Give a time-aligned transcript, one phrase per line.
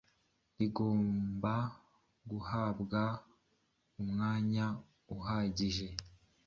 [0.57, 1.53] rigomba
[2.29, 3.01] guhabwa
[3.99, 4.65] umwanya
[5.15, 5.87] uhagije.